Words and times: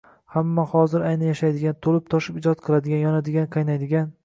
Ammo 0.39 0.63
hozir 0.71 1.03
ayni 1.09 1.27
yashaydigan, 1.27 1.77
to‘lib-toshib 1.87 2.41
ijod 2.41 2.65
qiladigan, 2.67 3.07
yonadigan, 3.07 3.49
qaynaydigan 3.59 4.13